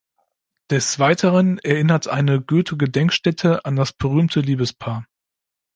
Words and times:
Des 0.71 0.97
Weiteren 0.97 1.59
erinnert 1.59 2.07
eine 2.07 2.41
Goethe-Gedenkstätte 2.41 3.65
an 3.65 3.75
das 3.75 3.93
berühmte 3.93 4.39
Liebespaar. 4.39 5.05